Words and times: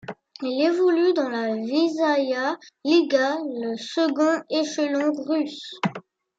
Il 0.41 0.65
évolue 0.65 1.13
dans 1.13 1.29
la 1.29 1.53
Vysshaya 1.55 2.57
Liga, 2.83 3.37
le 3.55 3.77
second 3.77 4.41
échelon 4.49 5.13
russe. 5.27 5.75